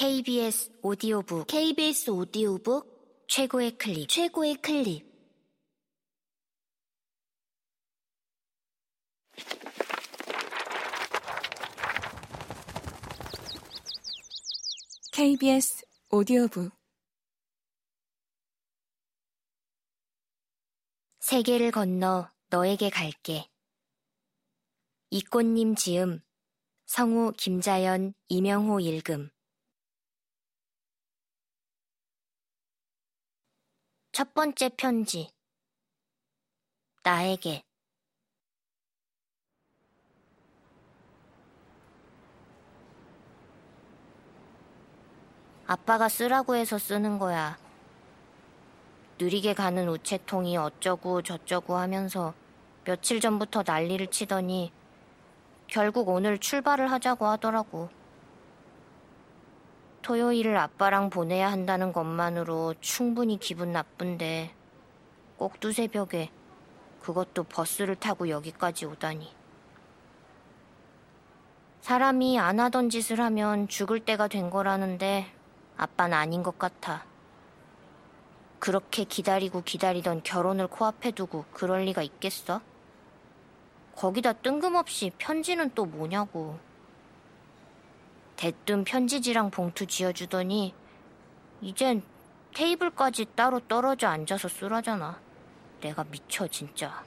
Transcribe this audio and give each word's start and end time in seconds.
KBS 0.00 0.72
오디오북 0.80 1.46
KBS 1.46 2.08
오디오북 2.08 3.26
최고의 3.28 3.76
클립 3.76 4.08
최고의 4.08 4.54
클립. 4.62 5.06
KBS 15.12 15.84
오디오북. 16.08 16.72
세계를 21.18 21.72
건너 21.72 22.30
너에게 22.48 22.88
갈게. 22.88 23.50
이꽃님 25.10 25.74
지음 25.74 26.22
성우 26.86 27.34
김자연 27.36 28.14
이명호 28.28 28.80
읽음 28.80 29.30
첫 34.20 34.34
번째 34.34 34.68
편지 34.76 35.30
나에게 37.02 37.62
아빠가 45.66 46.10
쓰라고 46.10 46.54
해서 46.54 46.76
쓰는 46.76 47.18
거야. 47.18 47.56
느리게 49.18 49.54
가는 49.54 49.88
우체통이 49.88 50.58
어쩌고 50.58 51.22
저쩌고 51.22 51.76
하면서 51.76 52.34
며칠 52.84 53.20
전부터 53.20 53.62
난리를 53.66 54.06
치더니 54.08 54.70
결국 55.66 56.10
오늘 56.10 56.36
출발을 56.36 56.90
하자고 56.90 57.24
하더라고. 57.24 57.99
토요일을 60.02 60.56
아빠랑 60.56 61.10
보내야 61.10 61.50
한다는 61.50 61.92
것만으로 61.92 62.74
충분히 62.80 63.38
기분 63.38 63.72
나쁜데 63.72 64.54
꼭 65.36 65.60
두새벽에 65.60 66.30
그것도 67.00 67.44
버스를 67.44 67.96
타고 67.96 68.28
여기까지 68.28 68.86
오다니. 68.86 69.32
사람이 71.80 72.38
안 72.38 72.60
하던 72.60 72.90
짓을 72.90 73.20
하면 73.20 73.68
죽을 73.68 74.00
때가 74.00 74.28
된 74.28 74.50
거라는데 74.50 75.32
아빠는 75.76 76.16
아닌 76.16 76.42
것 76.42 76.58
같아. 76.58 77.04
그렇게 78.58 79.04
기다리고 79.04 79.62
기다리던 79.62 80.22
결혼을 80.22 80.66
코앞에 80.66 81.12
두고 81.12 81.46
그럴 81.52 81.84
리가 81.84 82.02
있겠어? 82.02 82.60
거기다 83.96 84.34
뜬금없이 84.34 85.10
편지는 85.16 85.70
또 85.74 85.86
뭐냐고. 85.86 86.58
대뜸 88.40 88.84
편지지랑 88.84 89.50
봉투 89.50 89.84
지어주더니 89.84 90.72
이젠 91.60 92.02
테이블까지 92.54 93.26
따로 93.34 93.60
떨어져 93.60 94.08
앉아서 94.08 94.48
쓰라잖아. 94.48 95.20
내가 95.82 96.04
미쳐 96.04 96.48
진짜. 96.48 97.04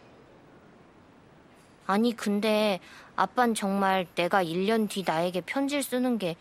아니 1.87 2.15
근데 2.15 2.79
아빤 3.15 3.55
정말 3.55 4.05
내가 4.13 4.43
1년 4.43 4.87
뒤 4.87 5.03
나에게 5.03 5.41
편지를 5.41 5.81
쓰는 5.81 6.19
게 6.19 6.35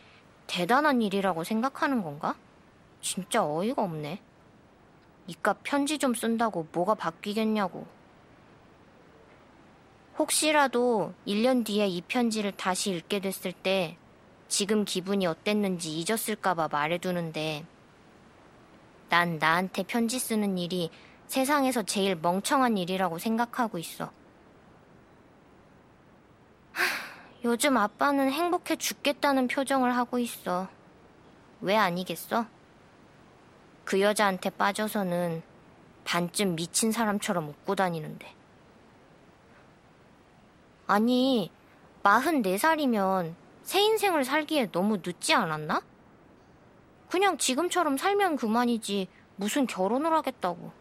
대단한 0.46 1.00
일이라고 1.00 1.42
생각하는 1.42 2.02
건가? 2.02 2.36
진짜 3.00 3.42
어이가 3.42 3.82
없네. 3.82 4.20
이깟 5.26 5.56
편지 5.62 5.96
좀 5.96 6.12
쓴다고 6.12 6.68
뭐가 6.70 6.96
바뀌겠냐고. 6.96 7.86
혹시라도 10.18 11.14
1년 11.26 11.64
뒤에 11.64 11.86
이 11.86 12.02
편지를 12.02 12.52
다시 12.52 12.90
읽게 12.90 13.20
됐을 13.20 13.52
때 13.52 13.96
지금 14.52 14.84
기분이 14.84 15.24
어땠는지 15.24 15.98
잊었을까봐 15.98 16.68
말해두는데 16.68 17.64
난 19.08 19.38
나한테 19.38 19.82
편지 19.82 20.18
쓰는 20.18 20.58
일이 20.58 20.90
세상에서 21.26 21.84
제일 21.84 22.16
멍청한 22.16 22.76
일이라고 22.76 23.18
생각하고 23.18 23.78
있어. 23.78 24.12
하, 26.72 26.82
요즘 27.44 27.78
아빠는 27.78 28.30
행복해 28.30 28.76
죽겠다는 28.76 29.48
표정을 29.48 29.96
하고 29.96 30.18
있어. 30.18 30.68
왜 31.62 31.74
아니겠어? 31.74 32.44
그 33.86 34.02
여자한테 34.02 34.50
빠져서는 34.50 35.42
반쯤 36.04 36.56
미친 36.56 36.92
사람처럼 36.92 37.48
웃고 37.48 37.74
다니는데. 37.74 38.30
아니, 40.88 41.50
44살이면 42.02 43.41
새 43.62 43.80
인생을 43.80 44.24
살기에 44.24 44.70
너무 44.70 44.98
늦지 44.98 45.34
않았나? 45.34 45.82
그냥 47.08 47.38
지금처럼 47.38 47.96
살면 47.96 48.36
그만이지 48.36 49.08
무슨 49.36 49.66
결혼을 49.66 50.12
하겠다고. 50.12 50.72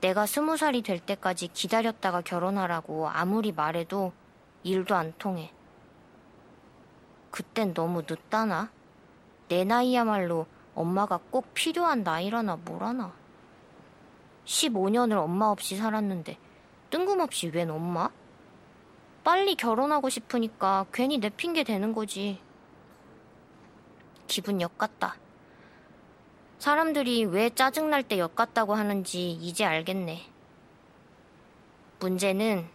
내가 0.00 0.26
스무 0.26 0.56
살이 0.56 0.82
될 0.82 0.98
때까지 0.98 1.48
기다렸다가 1.48 2.22
결혼하라고 2.22 3.08
아무리 3.08 3.52
말해도 3.52 4.12
일도 4.64 4.94
안 4.94 5.12
통해. 5.18 5.52
그땐 7.30 7.72
너무 7.72 8.02
늦다나? 8.02 8.70
내 9.48 9.64
나이야말로 9.64 10.46
엄마가 10.74 11.20
꼭 11.30 11.54
필요한 11.54 12.02
나이라나 12.02 12.56
뭐라나. 12.56 13.12
15년을 14.44 15.18
엄마 15.18 15.46
없이 15.46 15.76
살았는데 15.76 16.36
뜬금없이 16.90 17.48
웬 17.48 17.70
엄마? 17.70 18.10
빨리 19.24 19.54
결혼하고 19.54 20.08
싶으니까 20.08 20.86
괜히 20.92 21.18
내 21.18 21.28
핑계 21.28 21.62
대는 21.62 21.92
거지. 21.92 22.40
기분 24.26 24.60
역같다. 24.60 25.16
사람들이 26.58 27.24
왜 27.24 27.50
짜증날 27.50 28.02
때 28.02 28.18
역같다고 28.18 28.74
하는지 28.74 29.32
이제 29.32 29.64
알겠네. 29.64 30.26
문제는 32.00 32.68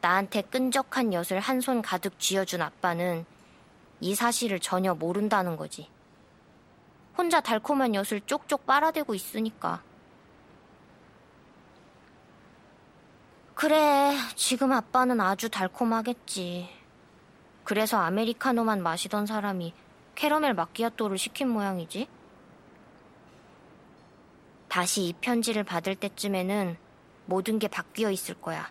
나한테 0.00 0.42
끈적한 0.42 1.12
엿을 1.12 1.40
한 1.40 1.60
손 1.60 1.82
가득 1.82 2.18
쥐어준 2.18 2.62
아빠는 2.62 3.26
이 4.00 4.14
사실을 4.14 4.58
전혀 4.60 4.94
모른다는 4.94 5.56
거지. 5.56 5.88
혼자 7.16 7.40
달콤한 7.40 7.94
엿을 7.94 8.22
쪽쪽 8.26 8.64
빨아대고 8.66 9.14
있으니까. 9.14 9.82
그래, 13.60 14.14
지금 14.36 14.72
아빠는 14.72 15.20
아주 15.20 15.50
달콤하겠지. 15.50 16.66
그래서 17.62 17.98
아메리카노만 17.98 18.82
마시던 18.82 19.26
사람이 19.26 19.74
캐러멜 20.14 20.54
마키아토를 20.54 21.18
시킨 21.18 21.50
모양이지. 21.50 22.08
다시 24.68 25.08
이 25.08 25.12
편지를 25.12 25.62
받을 25.62 25.94
때쯤에는 25.94 26.78
모든 27.26 27.58
게 27.58 27.68
바뀌어 27.68 28.10
있을 28.10 28.34
거야. 28.40 28.70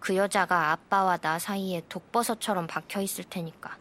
그 0.00 0.16
여자가 0.16 0.72
아빠와 0.72 1.18
나 1.18 1.38
사이에 1.38 1.84
독버섯처럼 1.88 2.66
박혀 2.66 3.00
있을 3.00 3.22
테니까. 3.22 3.78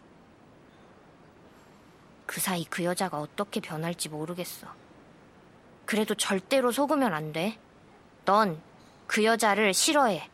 그 2.27 2.39
사이 2.39 2.63
그 2.65 2.83
여자가 2.83 3.19
어떻게 3.19 3.59
변할지 3.59 4.07
모르겠어. 4.07 4.67
그래도 5.87 6.13
절대로 6.13 6.71
속으면 6.71 7.11
안 7.11 7.33
돼. 7.33 7.57
넌 8.25 8.61
그 9.09 9.23
여자를 9.23 9.73
싫어해. 9.73 10.29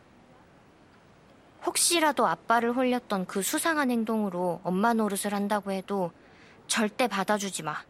혹시라도 1.64 2.26
아빠를 2.26 2.76
홀렸던 2.76 3.24
그 3.24 3.40
수상한 3.40 3.90
행동으로 3.90 4.60
엄마 4.64 4.92
노릇을 4.92 5.32
한다고 5.32 5.72
해도 5.72 6.12
절대 6.66 7.08
받아주지 7.08 7.62
마. 7.62 7.82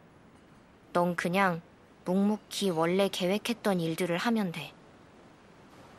넌 0.92 1.16
그냥 1.16 1.60
묵묵히 2.04 2.70
원래 2.70 3.08
계획했던 3.08 3.80
일들을 3.80 4.16
하면 4.16 4.52
돼. 4.52 4.72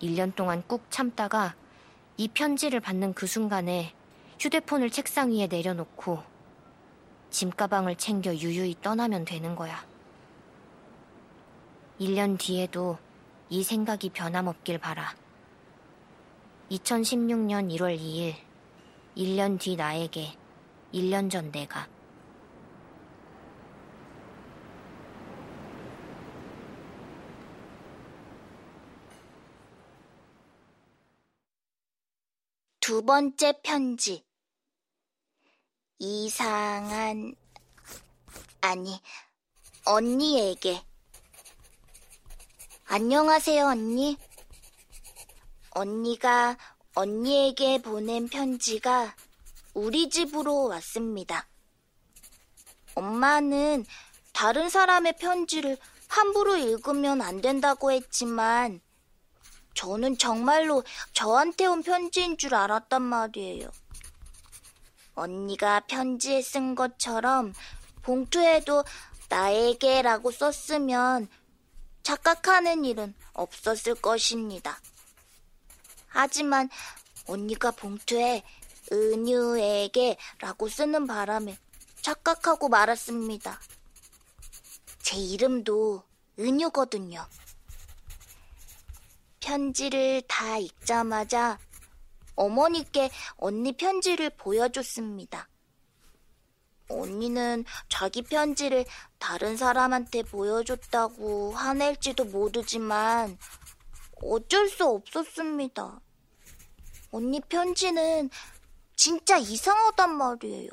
1년 0.02 0.34
동안 0.36 0.64
꾹 0.66 0.90
참다가 0.90 1.54
이 2.16 2.30
편지를 2.30 2.80
받는 2.80 3.14
그 3.14 3.28
순간에 3.28 3.94
휴대폰을 4.40 4.90
책상 4.90 5.34
위에 5.34 5.48
내려놓고 5.48 6.24
짐가방을 7.30 7.98
챙겨 7.98 8.33
유유히 8.33 8.78
떠나면 8.81 9.25
되는 9.25 9.54
거야. 9.54 9.86
1년 12.00 12.40
뒤에도 12.40 12.98
이 13.49 13.63
생각이 13.63 14.09
변함없길 14.09 14.77
바라. 14.77 15.15
2016년 16.69 17.73
1월 17.77 17.97
2일, 17.97 18.35
1년 19.15 19.57
뒤 19.57 19.77
나에게, 19.77 20.38
1년 20.94 21.31
전 21.31 21.49
내가. 21.51 21.88
두 32.81 33.01
번째 33.03 33.53
편지. 33.63 34.25
이상한, 35.99 37.33
아니, 38.61 39.01
언니에게. 39.85 40.81
안녕하세요, 42.89 43.66
언니. 43.66 44.18
언니가 45.72 46.57
언니에게 46.95 47.81
보낸 47.81 48.30
편지가 48.30 49.13
우리 49.74 50.10
집으로 50.10 50.69
왔습니다. 50.69 51.50
엄마는 52.95 53.86
다른 54.31 54.69
사람의 54.69 55.18
편지를 55.19 55.78
함부로 56.07 56.56
읽으면 56.56 57.22
안 57.22 57.42
된다고 57.42 57.92
했지만 57.92 58.80
저는 59.74 60.18
정말로 60.18 60.86
저한테 61.12 61.66
온 61.66 61.83
편지인 61.83 62.38
줄 62.38 62.56
알았단 62.56 63.01
말이에요. 63.01 63.69
언니가 65.13 65.81
편지에 65.81 66.42
쓴 66.42 66.74
것처럼 66.74 67.54
봉투에도 68.01 68.86
나에게라고 69.28 70.31
썼으면 70.31 71.28
착각하는 72.07 72.86
일은 72.86 73.13
없었을 73.33 73.94
것입니다. 73.95 74.80
하지만 76.07 76.69
언니가 77.27 77.71
봉투에 77.71 78.44
은유에게 78.89 80.15
라고 80.39 80.69
쓰는 80.69 81.06
바람에 81.06 81.57
착각하고 82.01 82.69
말았습니다. 82.69 83.59
제 85.00 85.18
이름도 85.18 86.01
은유거든요. 86.39 87.27
편지를 89.42 90.21
다 90.30 90.59
읽자마자 90.59 91.59
어머니께 92.36 93.09
언니 93.36 93.74
편지를 93.74 94.30
보여줬습니다. 94.30 95.50
언니는 96.89 97.66
자기 97.89 98.22
편지를 98.22 98.86
다른 99.18 99.57
사람한테 99.57 100.24
보여줬다고 100.24 101.54
화낼지도 101.54 102.25
모르지만 102.25 103.38
어쩔 104.22 104.68
수 104.69 104.86
없었습니다. 104.86 106.00
언니 107.12 107.39
편지는 107.42 108.30
진짜 108.95 109.38
이상하단 109.38 110.16
말이에요. 110.16 110.69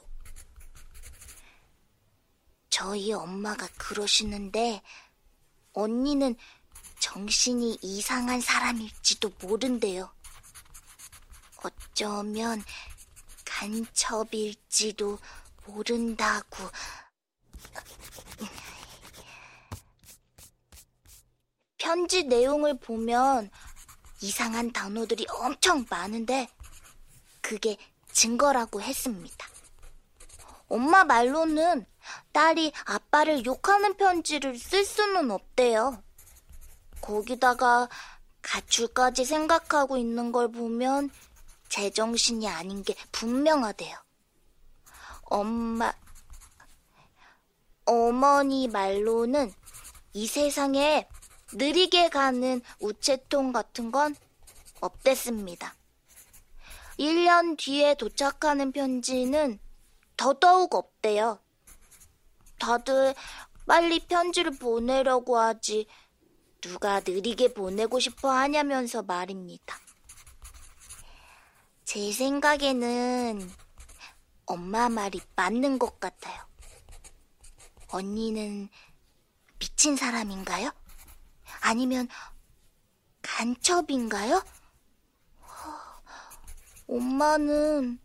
저희 2.70 3.12
엄마가 3.12 3.69
그러시는데 3.78 4.82
언니는 5.75 6.37
정신이 6.99 7.78
이상한 7.82 8.40
사람일지도 8.40 9.31
모른대요. 9.43 10.12
어쩌면 11.62 12.62
간첩일지도 13.44 15.19
모른다고. 15.66 16.70
편지 21.78 22.25
내용을 22.25 22.78
보면 22.78 23.50
이상한 24.20 24.72
단어들이 24.72 25.26
엄청 25.28 25.84
많은데 25.90 26.49
그게 27.43 27.76
증거라고 28.11 28.81
했습니다. 28.81 29.46
엄마 30.69 31.05
말로는 31.05 31.84
딸이 32.32 32.72
아빠를 32.87 33.44
욕하는 33.44 33.96
편지를 33.96 34.58
쓸 34.58 34.84
수는 34.84 35.31
없대요. 35.31 36.02
거기다가 37.00 37.88
가출까지 38.40 39.25
생각하고 39.25 39.96
있는 39.99 40.32
걸 40.32 40.50
보면 40.50 41.10
제정신이 41.69 42.49
아닌 42.49 42.82
게 42.82 42.94
분명하대요. 43.12 43.96
엄마, 45.26 45.92
어머니 47.84 48.68
말로는 48.68 49.52
이 50.12 50.26
세상에 50.26 51.08
느리게 51.52 52.08
가는 52.08 52.60
우체통 52.80 53.52
같은 53.52 53.90
건 53.90 54.14
없댔습니다. 54.80 55.74
1년 56.98 57.56
뒤에 57.58 57.94
도착하는 57.94 58.72
편지는 58.72 59.58
더더욱 60.16 60.74
없대요. 60.74 61.40
다들 62.58 63.14
빨리 63.66 63.98
편지를 64.00 64.52
보내려고 64.52 65.38
하지 65.38 65.86
누가 66.60 67.00
느리게 67.00 67.52
보내고 67.52 67.98
싶어 67.98 68.30
하냐면서 68.30 69.02
말입니다. 69.02 69.78
제 71.84 72.10
생각에는 72.12 73.50
엄마 74.46 74.88
말이 74.88 75.20
맞는 75.37 75.79
것 75.79 75.99
같아요. 76.00 76.43
언니는 77.88 78.69
미친 79.58 79.96
사람인가요? 79.96 80.70
아니면 81.61 82.08
간첩인가요? 83.23 84.43
엄마는 86.88 87.99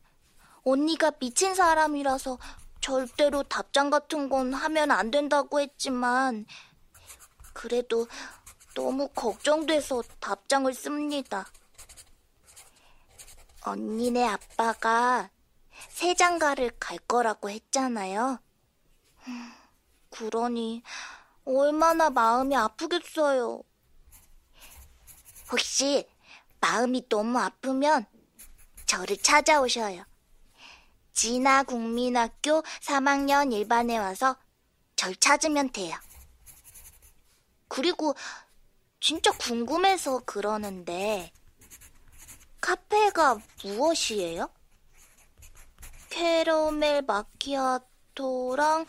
언니가 0.63 1.11
미친 1.11 1.55
사람이라서 1.55 2.37
절대로 2.81 3.43
답장 3.43 3.89
같은 3.89 4.29
건 4.29 4.53
하면 4.53 4.91
안 4.91 5.11
된다고 5.11 5.59
했지만 5.59 6.45
그래도 7.53 8.07
너무 8.73 9.09
걱정돼서 9.09 10.01
답장을 10.19 10.73
씁니다. 10.73 11.45
언니네 13.65 14.25
아빠가 14.25 15.29
세장가를 15.89 16.71
갈 16.79 16.97
거라고 16.99 17.49
했잖아요. 17.49 18.39
그러니 20.09 20.83
얼마나 21.45 22.09
마음이 22.09 22.55
아프겠어요. 22.55 23.63
혹시 25.51 26.07
마음이 26.59 27.07
너무 27.09 27.39
아프면 27.39 28.05
저를 28.85 29.17
찾아오셔요. 29.17 30.03
진화 31.13 31.63
국민학교 31.63 32.61
3학년 32.81 33.51
1반에 33.67 33.99
와서 33.99 34.35
절 34.95 35.15
찾으면 35.15 35.71
돼요. 35.71 35.97
그리고 37.67 38.15
진짜 38.99 39.31
궁금해서 39.31 40.19
그러는데 40.25 41.31
카페가 42.61 43.39
무엇이에요? 43.63 44.49
캐러멜 46.09 47.01
마키아토랑 47.01 48.85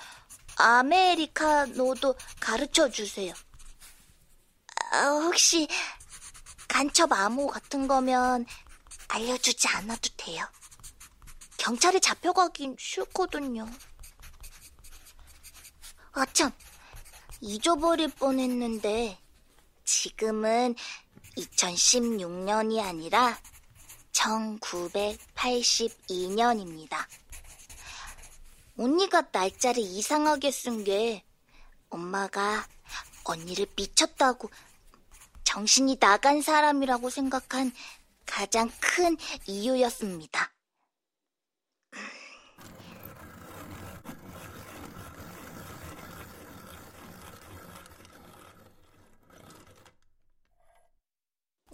아메리카노도 0.56 2.14
가르쳐 2.40 2.90
주세요. 2.90 3.32
아, 4.93 5.06
혹시 5.06 5.69
간첩 6.69 7.12
암호 7.12 7.46
같은 7.46 7.87
거면 7.87 8.44
알려주지 9.08 9.69
않아도 9.69 10.08
돼요. 10.17 10.44
경찰에 11.56 12.00
잡혀가긴 12.00 12.75
싫거든요. 12.78 13.66
아참, 16.12 16.50
잊어버릴 17.40 18.09
뻔했는데 18.11 19.16
지금은 19.85 20.75
2016년이 21.37 22.83
아니라 22.83 23.38
1982년입니다. 24.12 27.06
언니가 28.80 29.28
날짜를 29.30 29.82
이상하게 29.82 30.50
쓴 30.50 30.84
게 30.84 31.22
엄마가 31.90 32.66
언니를 33.25 33.66
미쳤다고 33.76 34.49
정신이 35.44 35.99
나간 35.99 36.40
사람이라고 36.40 37.10
생각한 37.10 37.72
가장 38.25 38.70
큰 38.80 39.18
이유였습니다. 39.46 40.50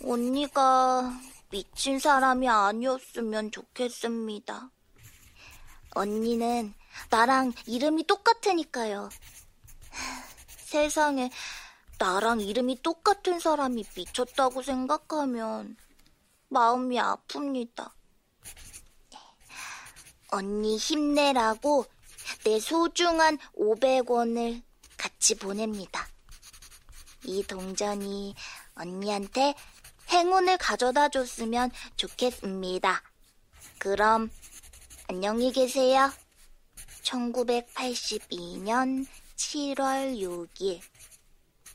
언니가 0.02 1.20
미친 1.50 2.00
사람이 2.00 2.48
아니었으면 2.48 3.52
좋겠습니다. 3.52 4.70
언니는 5.94 6.74
나랑 7.10 7.52
이름이 7.66 8.06
똑같으니까요. 8.06 9.08
세상에 10.64 11.30
나랑 11.98 12.40
이름이 12.40 12.82
똑같은 12.82 13.40
사람이 13.40 13.84
미쳤다고 13.96 14.62
생각하면 14.62 15.76
마음이 16.48 16.98
아픕니다. 16.98 17.90
언니 20.28 20.76
힘내라고 20.76 21.86
내 22.44 22.60
소중한 22.60 23.38
500원을 23.56 24.62
같이 24.96 25.36
보냅니다. 25.36 26.06
이 27.24 27.42
동전이 27.44 28.34
언니한테 28.74 29.54
행운을 30.10 30.58
가져다 30.58 31.08
줬으면 31.08 31.70
좋겠습니다. 31.96 33.02
그럼 33.78 34.30
안녕히 35.08 35.52
계세요. 35.52 36.10
1982년 37.16 39.06
7월 39.36 40.18
6일 40.20 40.80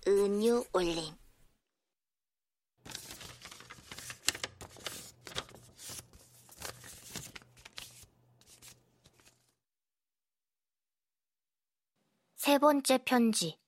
은유 0.08 0.64
올림 0.72 1.16
세 12.36 12.58
번째 12.58 12.98
편지. 13.06 13.60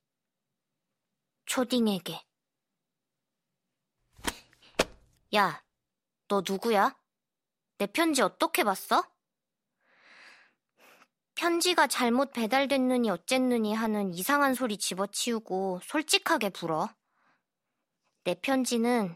초딩에게. 1.45 2.19
야, 5.35 5.63
너 6.27 6.41
누구야? 6.47 6.97
내 7.77 7.85
편지 7.87 8.21
어떻게 8.21 8.63
봤어? 8.63 9.12
편지가 11.35 11.87
잘못 11.87 12.31
배달됐느니 12.31 13.09
어쨌느니 13.09 13.73
하는 13.73 14.13
이상한 14.13 14.53
소리 14.53 14.77
집어치우고 14.77 15.81
솔직하게 15.83 16.49
불어. 16.49 16.89
내 18.23 18.35
편지는 18.35 19.15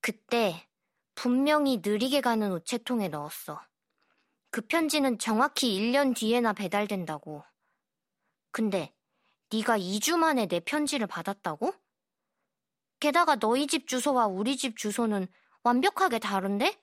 그때 0.00 0.66
분명히 1.14 1.80
느리게 1.84 2.20
가는 2.20 2.52
우체통에 2.52 3.08
넣었어. 3.08 3.60
그 4.50 4.62
편지는 4.62 5.18
정확히 5.18 5.78
1년 5.78 6.14
뒤에나 6.16 6.52
배달된다고. 6.52 7.44
근데 8.50 8.92
네가 9.52 9.78
2주 9.78 10.16
만에 10.16 10.46
내 10.46 10.60
편지를 10.60 11.06
받았다고? 11.06 11.72
게다가 12.98 13.36
너희 13.36 13.66
집 13.66 13.86
주소와 13.86 14.26
우리 14.26 14.56
집 14.56 14.76
주소는 14.76 15.28
완벽하게 15.62 16.18
다른데? 16.18 16.78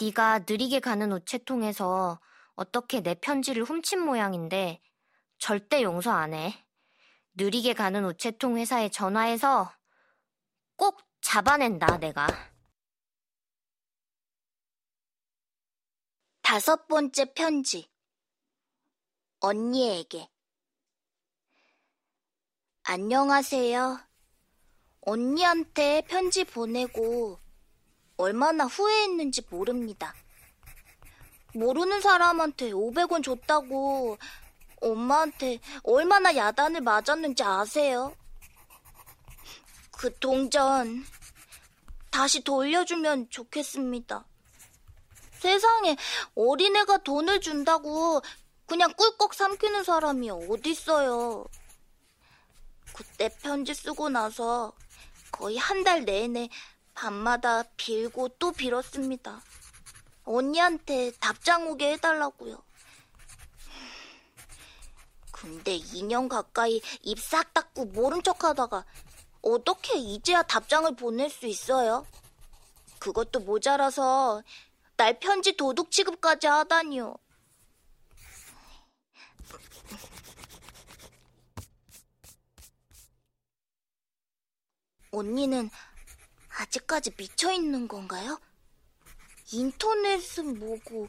네가 0.00 0.40
느리게 0.40 0.80
가는 0.80 1.10
우체통에서 1.12 2.20
어떻게 2.54 3.00
내 3.00 3.14
편지를 3.14 3.64
훔친 3.64 4.00
모양인데 4.00 4.82
절대 5.38 5.82
용서 5.82 6.10
안 6.10 6.34
해. 6.34 6.66
느리게 7.34 7.74
가는 7.74 8.04
우체통 8.04 8.56
회사에 8.56 8.88
전화해서 8.88 9.72
꼭 10.76 10.98
잡아낸다, 11.20 11.98
내가. 11.98 12.26
다섯 16.42 16.86
번째 16.86 17.32
편지. 17.34 17.90
언니에게. 19.40 20.28
안녕하세요. 22.84 23.98
언니한테 25.00 26.02
편지 26.02 26.44
보내고 26.44 27.45
얼마나 28.16 28.64
후회했는지 28.64 29.42
모릅니다. 29.50 30.14
모르는 31.54 32.00
사람한테 32.00 32.70
500원 32.70 33.22
줬다고 33.22 34.18
엄마한테 34.80 35.58
얼마나 35.82 36.34
야단을 36.34 36.82
맞았는지 36.82 37.42
아세요? 37.42 38.14
그 39.90 40.14
동전 40.18 41.04
다시 42.10 42.42
돌려주면 42.42 43.30
좋겠습니다. 43.30 44.24
세상에 45.38 45.96
어린애가 46.34 46.98
돈을 46.98 47.40
준다고 47.40 48.20
그냥 48.66 48.92
꿀꺽 48.94 49.32
삼키는 49.34 49.84
사람이 49.84 50.30
어딨어요. 50.30 51.46
그때 52.92 53.28
편지 53.42 53.74
쓰고 53.74 54.08
나서 54.08 54.72
거의 55.30 55.56
한 55.58 55.84
달 55.84 56.04
내내 56.04 56.48
밤마다 56.96 57.62
빌고 57.76 58.30
또 58.40 58.50
빌었습니다. 58.50 59.40
언니한테 60.24 61.12
답장 61.20 61.68
오게 61.68 61.92
해달라고요. 61.92 62.60
근데 65.30 65.78
2년 65.78 66.28
가까이 66.28 66.80
입싹 67.02 67.52
닫고 67.52 67.84
모른 67.86 68.22
척 68.22 68.42
하다가 68.42 68.84
어떻게 69.42 69.98
이제야 69.98 70.42
답장을 70.42 70.96
보낼 70.96 71.30
수 71.30 71.46
있어요? 71.46 72.06
그것도 72.98 73.40
모자라서 73.40 74.42
날 74.96 75.20
편지 75.20 75.54
도둑 75.54 75.90
취급까지 75.90 76.46
하다니요. 76.46 77.16
언니는 85.12 85.70
아직까지 86.58 87.10
미쳐 87.16 87.52
있는 87.52 87.86
건가요? 87.86 88.40
인터넷은 89.52 90.58
뭐고, 90.58 91.08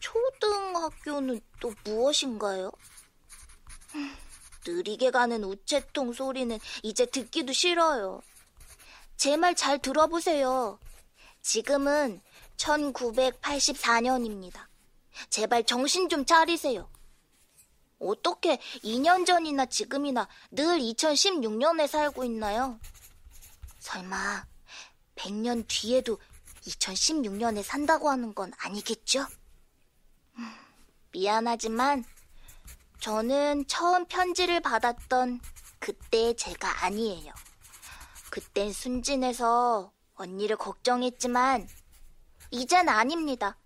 초등학교는 0.00 1.40
또 1.60 1.72
무엇인가요? 1.84 2.72
느리게 4.66 5.10
가는 5.10 5.42
우체통 5.44 6.12
소리는 6.12 6.58
이제 6.82 7.06
듣기도 7.06 7.52
싫어요. 7.52 8.20
제 9.16 9.36
말 9.36 9.54
잘 9.54 9.78
들어보세요. 9.78 10.80
지금은 11.42 12.20
1984년입니다. 12.56 14.66
제발 15.30 15.62
정신 15.64 16.08
좀 16.08 16.24
차리세요. 16.24 16.90
어떻게 18.00 18.56
2년 18.82 19.24
전이나 19.26 19.66
지금이나 19.66 20.26
늘 20.50 20.80
2016년에 20.80 21.86
살고 21.86 22.24
있나요? 22.24 22.80
설마 23.78 24.44
100년 25.22 25.64
뒤에도 25.68 26.18
2016년에 26.62 27.62
산다고 27.62 28.10
하는 28.10 28.34
건 28.34 28.52
아니겠죠? 28.58 29.26
미안하지만 31.12 32.04
저는 33.00 33.66
처음 33.66 34.06
편지를 34.06 34.60
받았던 34.60 35.40
그때의 35.78 36.36
제가 36.36 36.84
아니에요. 36.84 37.32
그땐 38.30 38.72
순진해서 38.72 39.92
언니를 40.14 40.56
걱정했지만 40.56 41.68
이젠 42.50 42.88
아닙니다. 42.88 43.56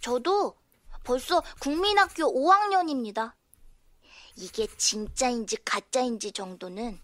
저도 0.00 0.56
벌써 1.02 1.42
국민학교 1.60 2.32
5학년입니다. 2.32 3.32
이게 4.36 4.66
진짜인지 4.76 5.56
가짜인지 5.64 6.32
정도는 6.32 7.00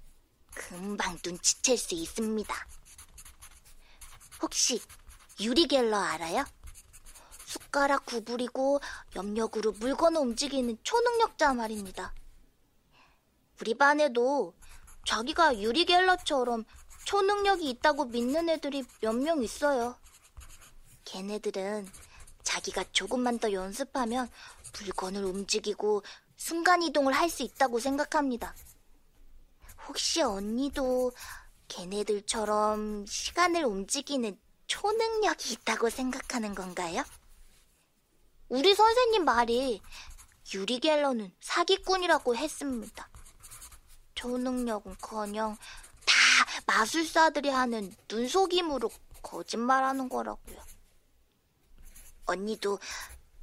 금방 0.54 1.18
눈치챌 1.24 1.76
수 1.76 1.94
있습니다. 1.94 2.54
혹시 4.42 4.80
유리 5.40 5.66
갤러 5.66 5.96
알아요? 5.98 6.44
숟가락 7.46 8.06
구부리고 8.06 8.80
염력으로 9.14 9.72
물건을 9.72 10.20
움직이는 10.20 10.78
초능력자 10.82 11.54
말입니다. 11.54 12.14
우리 13.60 13.74
반에도 13.74 14.54
자기가 15.06 15.60
유리 15.60 15.84
갤러처럼 15.84 16.64
초능력이 17.04 17.68
있다고 17.70 18.06
믿는 18.06 18.48
애들이 18.48 18.84
몇 19.00 19.14
명 19.14 19.42
있어요. 19.42 19.96
걔네들은 21.04 21.88
자기가 22.42 22.84
조금만 22.92 23.38
더 23.38 23.52
연습하면 23.52 24.28
물건을 24.80 25.24
움직이고 25.24 26.02
순간이동을 26.36 27.12
할 27.12 27.28
수 27.28 27.42
있다고 27.42 27.78
생각합니다. 27.78 28.54
혹시 29.88 30.22
언니도 30.22 31.12
걔네들처럼 31.72 33.06
시간을 33.06 33.64
움직이는 33.64 34.38
초능력이 34.66 35.54
있다고 35.54 35.88
생각하는 35.88 36.54
건가요? 36.54 37.02
우리 38.48 38.74
선생님 38.74 39.24
말이 39.24 39.80
유리 40.54 40.78
갤러는 40.80 41.32
사기꾼이라고 41.40 42.36
했습니다. 42.36 43.08
초능력은 44.14 44.96
커녕 45.00 45.56
다 46.04 46.14
마술사들이 46.66 47.48
하는 47.48 47.94
눈속임으로 48.10 48.90
거짓말하는 49.22 50.10
거라고요. 50.10 50.62
언니도 52.26 52.78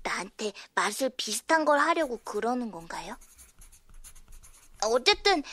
나한테 0.04 0.54
마술 0.76 1.10
비슷한 1.10 1.66
걸 1.66 1.80
하려고 1.80 2.18
그러는 2.24 2.72
건가요? 2.72 3.18
어쨌든 4.84 5.44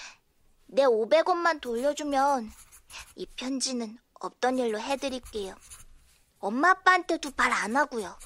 내 0.67 0.83
500원만 0.83 1.61
돌려주면 1.61 2.53
이 3.15 3.27
편지는 3.27 3.99
없던 4.15 4.59
일로 4.59 4.81
해드릴게요. 4.81 5.55
엄마 6.39 6.71
아빠한테도 6.71 7.33
말 7.37 7.53
안 7.53 7.77
하고요. 7.77 8.19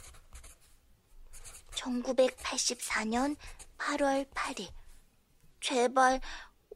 1984년 1.72 3.36
8월 3.78 4.28
8일. 4.32 4.72
제발 5.60 6.20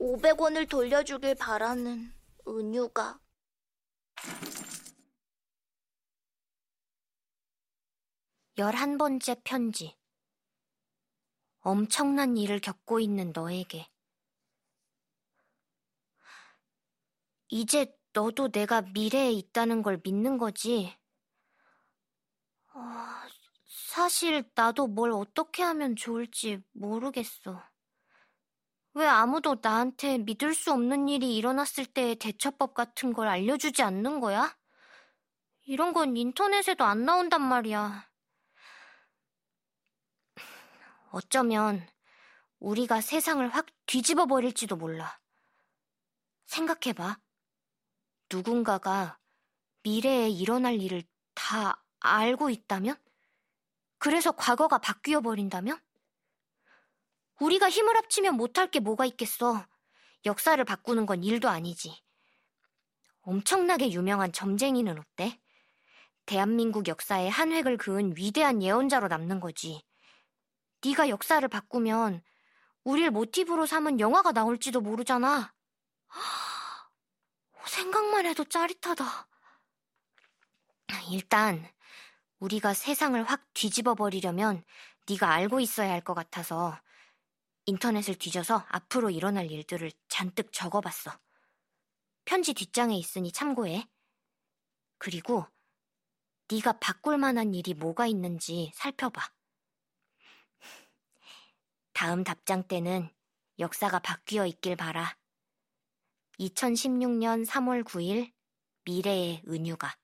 500원을 0.01 0.69
돌려주길 0.69 1.35
바라는 1.37 2.15
은유가. 2.49 3.21
열한 8.57 8.99
번째 8.99 9.37
편지. 9.43 9.97
엄청난 11.61 12.37
일을 12.37 12.61
겪고 12.61 13.01
있는 13.01 13.33
너에게. 13.35 13.89
이제 17.49 17.95
너도 18.13 18.51
내가 18.51 18.83
미래에 18.83 19.33
있다는 19.33 19.83
걸 19.83 20.01
믿는 20.03 20.39
거지? 20.39 20.97
어, 22.75 22.81
사실 23.67 24.51
나도 24.55 24.87
뭘 24.87 25.13
어떻게 25.13 25.63
하면 25.63 25.97
좋을지 25.97 26.63
모르겠어. 26.73 27.63
왜 28.95 29.07
아무도 29.07 29.57
나한테 29.61 30.19
믿을 30.19 30.55
수 30.55 30.73
없는 30.73 31.09
일이 31.09 31.37
일어났을 31.37 31.85
때의 31.87 32.17
대처법 32.17 32.75
같은 32.75 33.13
걸 33.13 33.27
알려주지 33.27 33.83
않는 33.83 34.21
거야? 34.21 34.57
이런 35.67 35.93
건 35.93 36.17
인터넷에도 36.17 36.85
안 36.85 37.05
나온단 37.05 37.41
말이야. 37.43 38.09
어쩌면 41.11 41.87
우리가 42.59 43.01
세상을 43.01 43.47
확 43.49 43.67
뒤집어 43.87 44.27
버릴지도 44.27 44.77
몰라. 44.77 45.19
생각해봐. 46.47 47.19
누군가가 48.35 49.17
미래에 49.85 50.29
일어날 50.29 50.81
일을 50.81 51.05
다 51.35 51.85
알고 52.01 52.51
있다면? 52.51 52.97
그래서 53.99 54.33
과거가 54.33 54.79
바뀌어 54.79 55.21
버린다면? 55.21 55.79
우리가 57.41 57.71
힘을 57.71 57.97
합치면 57.97 58.35
못할 58.37 58.71
게 58.71 58.81
뭐가 58.81 59.07
있겠어. 59.07 59.65
역사를 60.27 60.63
바꾸는 60.65 61.07
건 61.07 61.23
일도 61.23 61.49
아니지. 61.49 62.03
엄청나게 63.21 63.93
유명한 63.93 64.33
점쟁이는 64.33 64.99
어때? 64.99 65.41
대한민국 66.27 66.89
역사에 66.89 67.29
한 67.29 67.53
획을 67.53 67.77
그은 67.77 68.17
위대한 68.17 68.63
예언자로 68.63 69.07
남는 69.09 69.39
거지. 69.39 69.85
네가 70.85 71.09
역사를 71.09 71.47
바꾸면 71.47 72.23
우릴 72.83 73.11
모티브로 73.11 73.67
삼은 73.67 74.01
영화가 74.01 74.33
나올지도 74.33 74.81
모르잖아. 74.81 75.55
생각만 77.69 78.27
해도 78.27 78.45
짜릿하다. 78.45 79.29
일단 81.13 81.67
우리가 82.39 82.75
세상을 82.75 83.23
확 83.25 83.53
뒤집어 83.55 83.95
버리려면 83.95 84.65
네가 85.09 85.31
알고 85.31 85.61
있어야 85.61 85.91
할 85.93 86.01
것 86.03 86.15
같아서 86.15 86.81
인터넷을 87.67 88.17
뒤져서 88.17 88.65
앞으로 88.69 89.11
일어날 89.11 89.51
일들을 89.51 89.91
잔뜩 90.09 90.53
적어봤어. 90.53 91.19
편지 92.25 92.55
뒷장에 92.55 92.97
있으니 92.97 93.33
참고해. 93.33 93.89
그리고 94.99 95.47
네가 96.51 96.79
바꿀 96.79 97.19
만한 97.19 97.55
일이 97.55 97.75
뭐가 97.75 98.07
있는지 98.07 98.73
살펴봐. 98.75 99.33
다음 101.93 102.25
답장 102.25 102.67
때는 102.67 103.11
역사가 103.59 104.01
바뀌어 104.01 104.47
있길 104.47 104.77
바라. 104.77 105.17
2016년 106.39 107.47
3월 107.47 107.85
9일 107.85 108.33
미래의 108.85 109.43
은유가 109.49 109.95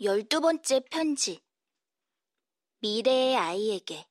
열두 0.00 0.40
번째 0.40 0.80
편지. 0.92 1.42
미래의 2.78 3.36
아이에게. 3.36 4.06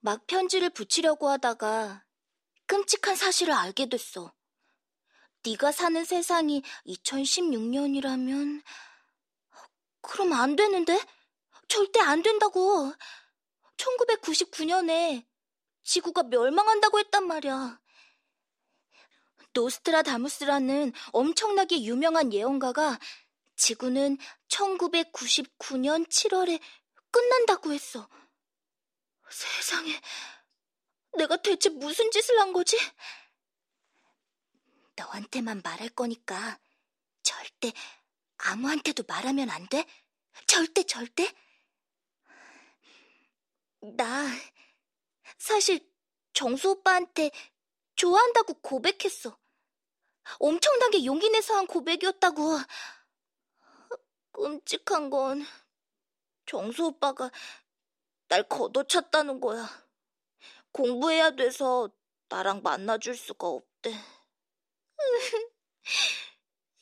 막 0.00 0.26
편지를 0.26 0.68
붙이려고 0.68 1.30
하다가 1.30 2.04
끔찍한 2.66 3.16
사실을 3.16 3.54
알게 3.54 3.86
됐어. 3.86 4.34
네가 5.42 5.72
사는 5.72 6.04
세상이 6.04 6.62
2016년이라면 6.86 8.62
그럼 10.02 10.34
안 10.34 10.54
되는데? 10.54 11.00
절대 11.76 12.00
안 12.00 12.22
된다고. 12.22 12.90
1999년에 13.76 15.26
지구가 15.82 16.22
멸망한다고 16.22 16.98
했단 17.00 17.26
말이야. 17.26 17.78
노스트라다무스라는 19.52 20.94
엄청나게 21.12 21.82
유명한 21.82 22.32
예언가가 22.32 22.98
지구는 23.56 24.16
1999년 24.48 26.08
7월에 26.08 26.58
끝난다고 27.10 27.74
했어. 27.74 28.08
세상에, 29.28 30.00
내가 31.18 31.36
대체 31.36 31.68
무슨 31.68 32.10
짓을 32.10 32.40
한 32.40 32.54
거지? 32.54 32.78
너한테만 34.94 35.60
말할 35.62 35.90
거니까 35.90 36.58
절대 37.22 37.70
아무한테도 38.38 39.04
말하면 39.06 39.50
안 39.50 39.68
돼? 39.68 39.84
절대, 40.46 40.82
절대? 40.82 41.30
나 43.80 44.26
사실 45.38 45.80
정수 46.32 46.70
오빠한테 46.70 47.30
좋아한다고 47.94 48.54
고백했어. 48.60 49.38
엄청나게 50.38 51.04
용기 51.04 51.30
내서 51.30 51.54
한 51.56 51.66
고백이었다고. 51.66 52.58
끔찍한 54.32 55.10
건 55.10 55.44
정수 56.46 56.86
오빠가 56.86 57.30
날 58.28 58.42
걷어찼다는 58.48 59.40
거야. 59.40 59.66
공부해야 60.72 61.30
돼서 61.32 61.90
나랑 62.28 62.62
만나줄 62.62 63.16
수가 63.16 63.48
없대. 63.48 63.92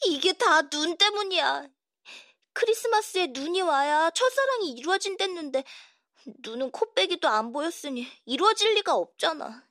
이게 0.07 0.33
다 0.33 0.63
눈 0.71 0.97
때문이야. 0.97 1.69
크리스마스에 2.53 3.29
눈이 3.29 3.63
와야 3.63 4.11
첫사랑이 4.11 4.73
이루어진댔는데 4.73 5.65
눈은 6.27 6.71
코빼기도 6.71 7.29
안 7.29 7.53
보였으니 7.53 8.07
이루어질 8.25 8.75
리가 8.75 8.95
없잖아. 8.95 9.67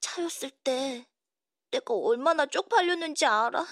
차였을 0.00 0.50
때 0.50 1.06
내가 1.70 1.94
얼마나 1.94 2.46
쪽팔렸는지 2.46 3.26
알아? 3.26 3.66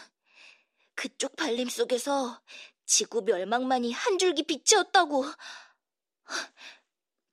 그 0.94 1.16
쪽팔림 1.16 1.68
속에서 1.68 2.42
지구 2.86 3.22
멸망만이 3.22 3.92
한 3.92 4.18
줄기 4.18 4.42
빛이었다고. 4.42 5.24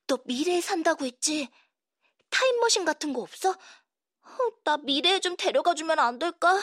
너 0.08 0.20
미래에 0.26 0.62
산다고 0.62 1.06
했지? 1.06 1.50
타임머신 2.30 2.86
같은 2.86 3.13
거 3.13 3.22
없어? 3.22 3.56
나 4.63 4.78
미래에 4.78 5.20
좀 5.20 5.36
데려가 5.36 5.74
주면 5.74 6.00
안 6.00 6.20
될까? 6.20 6.60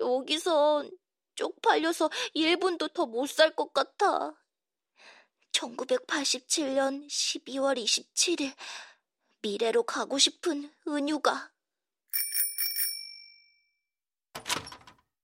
여기서 0.00 0.84
쪽팔려서 1.34 2.10
1분도 2.34 2.92
더 2.92 3.06
못 3.06 3.28
살 3.28 3.54
것 3.54 3.72
같아. 3.72 4.34
1987년 5.58 7.06
12월 7.08 7.82
27일 7.82 8.54
미래로 9.42 9.82
가고 9.82 10.18
싶은 10.18 10.72
은유가 10.86 11.50